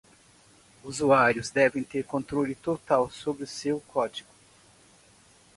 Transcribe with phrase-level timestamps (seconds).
[0.83, 4.27] Usuários devem ter controle total sobre seu código.